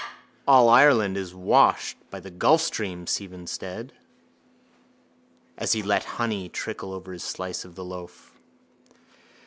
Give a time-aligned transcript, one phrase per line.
[0.47, 3.93] —All Ireland is washed by the gulfstream, Stephen said
[5.59, 8.33] as he let honey trickle over a slice of the loaf.